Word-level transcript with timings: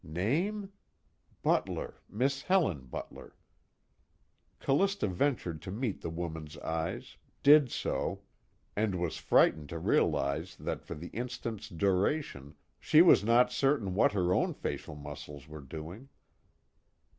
Name? 0.03 0.71
Butler, 1.43 2.01
Miss 2.09 2.41
Helen 2.41 2.85
Butler. 2.87 3.35
Callista 4.59 5.05
ventured 5.07 5.61
to 5.61 5.71
meet 5.71 6.01
the 6.01 6.09
woman's 6.09 6.57
eyes, 6.57 7.17
did 7.43 7.69
so, 7.69 8.23
and 8.75 8.99
was 8.99 9.17
frightened 9.17 9.69
to 9.69 9.77
realize 9.77 10.55
that 10.55 10.83
for 10.83 10.95
the 10.95 11.09
instant's 11.09 11.69
duration 11.69 12.55
she 12.79 13.03
was 13.03 13.23
not 13.23 13.51
certain 13.51 13.93
what 13.93 14.13
her 14.13 14.33
own 14.33 14.55
facial 14.55 14.95
muscles 14.95 15.47
were 15.47 15.61
doing. 15.61 16.09